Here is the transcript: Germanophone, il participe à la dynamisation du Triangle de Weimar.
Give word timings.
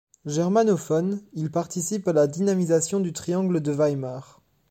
Germanophone, 0.25 1.21
il 1.33 1.51
participe 1.51 2.07
à 2.07 2.13
la 2.13 2.25
dynamisation 2.25 2.99
du 3.01 3.13
Triangle 3.13 3.59
de 3.61 3.71
Weimar. 3.71 4.41